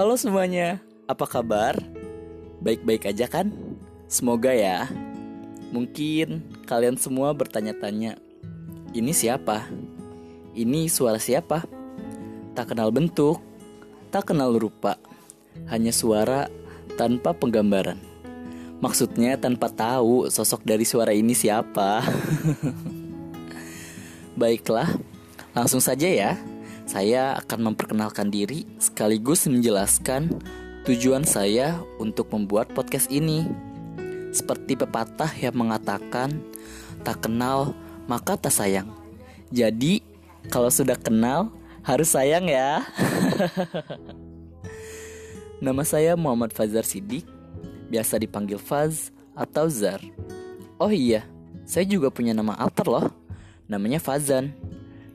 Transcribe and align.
Halo 0.00 0.16
semuanya, 0.16 0.80
apa 1.04 1.28
kabar? 1.28 1.76
Baik-baik 2.64 3.12
aja 3.12 3.28
kan? 3.28 3.52
Semoga 4.08 4.48
ya. 4.48 4.88
Mungkin 5.76 6.40
kalian 6.64 6.96
semua 6.96 7.36
bertanya-tanya, 7.36 8.16
ini 8.96 9.12
siapa? 9.12 9.68
Ini 10.56 10.88
suara 10.88 11.20
siapa? 11.20 11.68
Tak 12.56 12.72
kenal 12.72 12.88
bentuk, 12.88 13.44
tak 14.08 14.32
kenal 14.32 14.56
rupa, 14.56 14.96
hanya 15.68 15.92
suara 15.92 16.48
tanpa 16.96 17.36
penggambaran. 17.36 18.00
Maksudnya 18.80 19.36
tanpa 19.36 19.68
tahu 19.68 20.32
sosok 20.32 20.64
dari 20.64 20.88
suara 20.88 21.12
ini 21.12 21.36
siapa. 21.36 22.00
Baiklah, 24.40 24.96
langsung 25.52 25.84
saja 25.84 26.08
ya. 26.08 26.40
Saya 26.90 27.38
akan 27.38 27.70
memperkenalkan 27.70 28.34
diri 28.34 28.66
sekaligus 28.82 29.46
menjelaskan 29.46 30.26
tujuan 30.82 31.22
saya 31.22 31.78
untuk 32.02 32.34
membuat 32.34 32.74
podcast 32.74 33.06
ini. 33.14 33.46
Seperti 34.34 34.74
pepatah 34.74 35.30
yang 35.38 35.54
mengatakan, 35.54 36.42
tak 37.06 37.22
kenal 37.22 37.78
maka 38.10 38.34
tak 38.34 38.50
sayang. 38.50 38.90
Jadi, 39.54 40.02
kalau 40.50 40.66
sudah 40.66 40.98
kenal 40.98 41.54
harus 41.86 42.10
sayang 42.10 42.50
ya. 42.50 42.82
Nama 45.62 45.86
saya 45.86 46.18
Muhammad 46.18 46.50
Fazar 46.50 46.82
Sidik, 46.82 47.22
biasa 47.86 48.18
dipanggil 48.18 48.58
Faz 48.58 49.14
atau 49.38 49.70
Zar. 49.70 50.02
Oh 50.74 50.90
iya, 50.90 51.22
saya 51.62 51.86
juga 51.86 52.10
punya 52.10 52.34
nama 52.34 52.58
alter 52.58 52.90
loh. 52.90 53.14
Namanya 53.70 54.02
Fazan. 54.02 54.50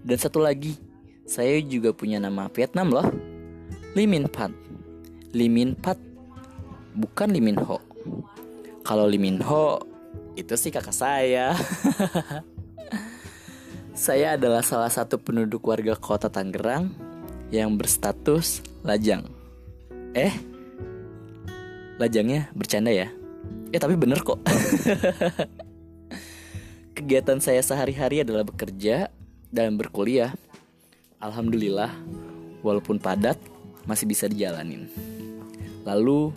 Dan 0.05 0.15
satu 0.21 0.39
lagi, 0.39 0.79
saya 1.25 1.57
juga 1.65 1.89
punya 1.89 2.21
nama 2.21 2.45
Vietnam 2.53 2.93
loh. 2.93 3.07
Limin 3.97 4.29
Pat. 4.29 4.53
Limin 5.33 5.73
Pat. 5.73 5.97
Bukan 6.93 7.33
Limin 7.33 7.57
Ho. 7.65 7.81
Kalau 8.85 9.09
Limin 9.09 9.41
Ho 9.41 9.81
itu 10.37 10.53
sih 10.53 10.69
kakak 10.69 10.93
saya. 10.93 11.57
saya 13.95 14.37
adalah 14.37 14.61
salah 14.61 14.93
satu 14.93 15.17
penduduk 15.17 15.65
warga 15.65 15.97
kota 15.97 16.29
Tangerang 16.29 16.93
yang 17.49 17.73
berstatus 17.73 18.61
lajang. 18.85 19.25
Eh, 20.13 20.31
lajangnya 21.97 22.53
bercanda 22.53 22.93
ya? 22.93 23.09
Eh 23.73 23.79
tapi 23.81 23.97
bener 23.97 24.21
kok. 24.21 24.39
Kegiatan 26.95 27.43
saya 27.43 27.59
sehari-hari 27.59 28.23
adalah 28.23 28.47
bekerja 28.47 29.11
dan 29.51 29.75
berkuliah. 29.75 30.31
Alhamdulillah, 31.25 31.89
walaupun 32.61 33.01
padat, 33.01 33.41
masih 33.89 34.05
bisa 34.05 34.29
dijalanin. 34.29 34.85
Lalu, 35.81 36.29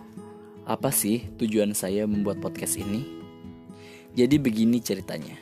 apa 0.65 0.89
sih 0.89 1.29
tujuan 1.37 1.77
saya 1.77 2.09
membuat 2.09 2.41
podcast 2.41 2.81
ini? 2.81 3.05
Jadi 4.17 4.41
begini 4.41 4.81
ceritanya. 4.81 5.37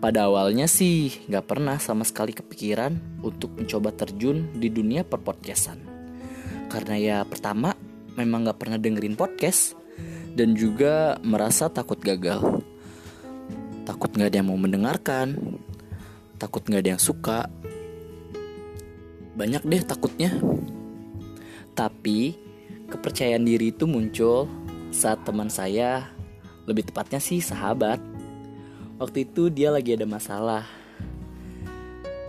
Pada 0.00 0.32
awalnya 0.32 0.64
sih 0.64 1.12
gak 1.28 1.44
pernah 1.44 1.76
sama 1.76 2.08
sekali 2.08 2.32
kepikiran 2.32 3.20
untuk 3.20 3.52
mencoba 3.52 3.92
terjun 3.92 4.48
di 4.56 4.72
dunia 4.72 5.04
perpodcastan. 5.04 5.84
Karena 6.72 6.96
ya 6.96 7.18
pertama 7.28 7.76
memang 8.16 8.48
gak 8.48 8.64
pernah 8.64 8.80
dengerin 8.80 9.12
podcast 9.12 9.76
dan 10.32 10.56
juga 10.56 11.20
merasa 11.20 11.68
takut 11.68 12.00
gagal. 12.00 12.64
Takut 13.84 14.08
gak 14.08 14.32
ada 14.32 14.40
yang 14.40 14.48
mau 14.48 14.56
mendengarkan, 14.56 15.60
takut 16.40 16.64
gak 16.64 16.80
ada 16.80 16.96
yang 16.96 17.02
suka, 17.02 17.48
banyak 19.34 19.62
deh 19.66 19.82
takutnya. 19.82 20.30
Tapi 21.74 22.38
kepercayaan 22.86 23.42
diri 23.42 23.74
itu 23.74 23.84
muncul 23.90 24.46
saat 24.94 25.26
teman 25.26 25.50
saya, 25.50 26.06
lebih 26.70 26.86
tepatnya 26.86 27.18
sih 27.18 27.42
sahabat. 27.42 27.98
Waktu 29.02 29.26
itu 29.26 29.50
dia 29.50 29.74
lagi 29.74 29.98
ada 29.98 30.06
masalah 30.06 30.62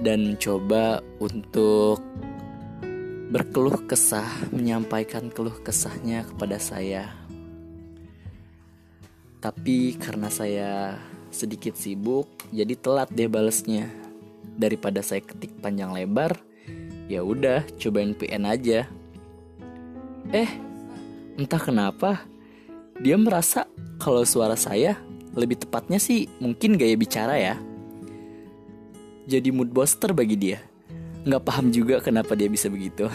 dan 0.01 0.33
mencoba 0.33 1.05
untuk 1.21 2.01
berkeluh 3.29 3.85
kesah, 3.85 4.27
menyampaikan 4.49 5.29
keluh 5.29 5.55
kesahnya 5.61 6.25
kepada 6.25 6.57
saya. 6.57 7.13
Tapi 9.41 9.93
karena 10.01 10.33
saya 10.33 10.97
sedikit 11.29 11.77
sibuk, 11.77 12.25
jadi 12.49 12.73
telat 12.73 13.13
deh 13.13 13.29
balesnya. 13.29 13.93
Daripada 14.55 15.03
saya 15.03 15.21
ketik 15.21 15.57
panjang 15.61 15.93
lebar, 15.93 16.37
ya 17.05 17.21
udah 17.21 17.65
cobain 17.77 18.17
PN 18.17 18.43
aja. 18.45 18.89
Eh 20.33 20.49
entah 21.35 21.61
kenapa 21.61 22.25
dia 22.97 23.19
merasa 23.19 23.67
kalau 23.99 24.23
suara 24.23 24.55
saya 24.55 24.97
lebih 25.35 25.59
tepatnya 25.59 25.99
sih 25.99 26.31
mungkin 26.41 26.79
gaya 26.79 26.95
bicara 26.97 27.35
ya. 27.37 27.55
Jadi 29.25 29.49
mood 29.49 29.73
booster 29.73 30.13
bagi 30.13 30.37
dia. 30.37 30.59
Nggak 31.25 31.43
paham 31.45 31.73
juga 31.73 31.97
kenapa 32.01 32.37
dia 32.37 32.49
bisa 32.49 32.69
begitu. 32.69 33.09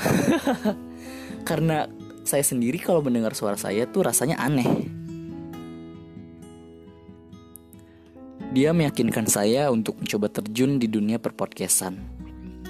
Karena 1.48 1.86
saya 2.26 2.42
sendiri 2.42 2.78
kalau 2.82 3.00
mendengar 3.00 3.34
suara 3.34 3.54
saya 3.54 3.86
tuh 3.86 4.06
rasanya 4.06 4.38
aneh. 4.42 4.68
Dia 8.50 8.74
meyakinkan 8.74 9.30
saya 9.30 9.70
untuk 9.70 10.02
mencoba 10.02 10.26
terjun 10.26 10.82
di 10.82 10.90
dunia 10.90 11.22
perpodcastan 11.22 12.19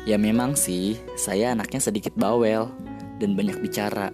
Ya 0.09 0.17
memang 0.17 0.57
sih, 0.57 0.97
saya 1.13 1.53
anaknya 1.53 1.77
sedikit 1.77 2.17
bawel 2.17 2.73
dan 3.21 3.37
banyak 3.37 3.61
bicara. 3.61 4.09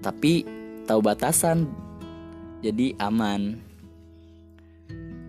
Tapi 0.00 0.48
tahu 0.88 1.04
batasan, 1.04 1.68
jadi 2.64 2.96
aman. 2.96 3.60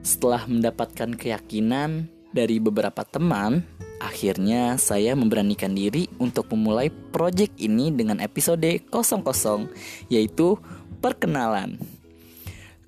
Setelah 0.07 0.47
mendapatkan 0.47 1.19
keyakinan 1.19 2.07
dari 2.31 2.63
beberapa 2.63 3.03
teman, 3.03 3.67
akhirnya 3.99 4.79
saya 4.79 5.11
memberanikan 5.19 5.75
diri 5.75 6.07
untuk 6.15 6.47
memulai 6.55 6.87
proyek 6.87 7.51
ini 7.59 7.91
dengan 7.91 8.23
episode 8.23 8.87
00, 8.87 9.67
yaitu 10.07 10.55
perkenalan. 11.03 11.75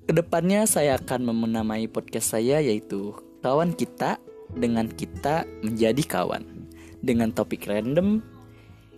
Ke 0.08 0.16
depannya 0.16 0.64
saya 0.64 0.96
akan 0.96 1.28
menamai 1.28 1.92
podcast 1.92 2.32
saya 2.32 2.56
yaitu 2.64 3.12
Kawan 3.44 3.76
Kita 3.76 4.16
dengan 4.56 4.88
Kita 4.88 5.44
Menjadi 5.60 6.02
Kawan 6.08 6.59
dengan 7.00 7.32
topik 7.32 7.64
random 7.64 8.20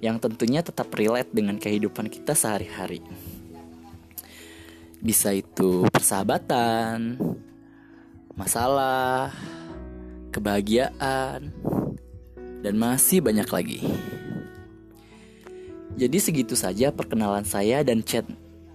yang 0.03 0.19
tentunya 0.19 0.67
tetap 0.67 0.91
relate 0.99 1.31
dengan 1.31 1.57
kehidupan 1.63 2.11
kita 2.11 2.35
sehari-hari. 2.35 2.99
Bisa 4.99 5.31
itu 5.31 5.87
persahabatan, 5.91 7.19
masalah, 8.35 9.31
kebahagiaan, 10.35 11.55
dan 12.62 12.75
masih 12.75 13.23
banyak 13.23 13.47
lagi. 13.47 13.81
Jadi 15.95 16.19
segitu 16.19 16.59
saja 16.59 16.91
perkenalan 16.91 17.47
saya 17.47 17.87
dan 17.87 18.03
chat 18.03 18.27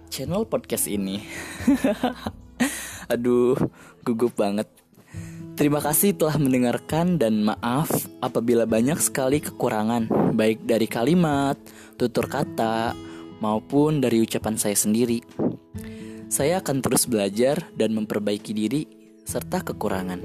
channel 0.08 0.48
podcast 0.48 0.88
ini. 0.88 1.20
Aduh, 3.12 3.56
gugup 4.00 4.32
banget. 4.32 4.68
Terima 5.60 5.84
kasih 5.84 6.16
telah 6.16 6.40
mendengarkan 6.40 7.20
dan 7.20 7.44
maaf 7.44 8.07
apabila 8.18 8.66
banyak 8.66 8.98
sekali 8.98 9.38
kekurangan 9.42 10.34
baik 10.38 10.62
dari 10.66 10.86
kalimat, 10.86 11.58
tutur 11.98 12.30
kata, 12.30 12.94
maupun 13.42 13.98
dari 13.98 14.22
ucapan 14.22 14.54
saya 14.54 14.78
sendiri. 14.78 15.18
Saya 16.28 16.60
akan 16.62 16.84
terus 16.84 17.08
belajar 17.08 17.66
dan 17.74 17.96
memperbaiki 17.98 18.52
diri 18.54 18.82
serta 19.26 19.64
kekurangan. 19.64 20.22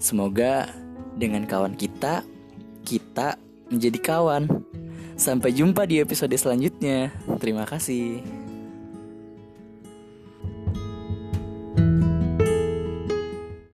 Semoga 0.00 0.70
dengan 1.18 1.44
kawan 1.44 1.76
kita, 1.76 2.24
kita 2.86 3.36
menjadi 3.68 3.98
kawan. 4.00 4.48
Sampai 5.20 5.52
jumpa 5.52 5.84
di 5.84 6.00
episode 6.00 6.32
selanjutnya. 6.32 7.12
Terima 7.36 7.68
kasih. 7.68 8.39